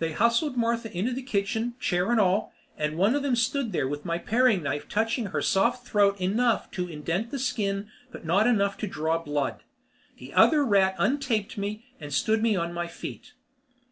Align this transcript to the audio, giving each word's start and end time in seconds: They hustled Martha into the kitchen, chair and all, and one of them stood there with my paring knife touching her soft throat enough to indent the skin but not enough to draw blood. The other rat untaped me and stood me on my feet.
They 0.00 0.10
hustled 0.10 0.56
Martha 0.56 0.92
into 0.92 1.12
the 1.12 1.22
kitchen, 1.22 1.74
chair 1.78 2.10
and 2.10 2.18
all, 2.18 2.52
and 2.76 2.98
one 2.98 3.14
of 3.14 3.22
them 3.22 3.36
stood 3.36 3.70
there 3.70 3.86
with 3.86 4.04
my 4.04 4.18
paring 4.18 4.60
knife 4.60 4.88
touching 4.88 5.26
her 5.26 5.40
soft 5.40 5.86
throat 5.86 6.20
enough 6.20 6.68
to 6.72 6.88
indent 6.88 7.30
the 7.30 7.38
skin 7.38 7.88
but 8.10 8.24
not 8.26 8.48
enough 8.48 8.76
to 8.78 8.88
draw 8.88 9.18
blood. 9.18 9.62
The 10.18 10.34
other 10.34 10.64
rat 10.64 10.96
untaped 10.98 11.56
me 11.56 11.84
and 12.00 12.12
stood 12.12 12.42
me 12.42 12.56
on 12.56 12.72
my 12.72 12.88
feet. 12.88 13.34